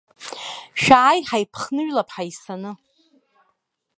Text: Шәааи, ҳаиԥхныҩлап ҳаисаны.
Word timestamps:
Шәааи, 0.81 1.19
ҳаиԥхныҩлап 1.29 2.09
ҳаисаны. 2.15 2.71